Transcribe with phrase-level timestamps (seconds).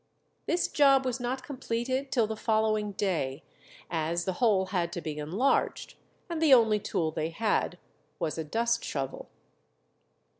[0.47, 3.43] This job was not completed till the following day,
[3.87, 5.93] as the hole had to be enlarged,
[6.27, 7.77] and the only tool they had
[8.17, 9.29] was a dust shovel.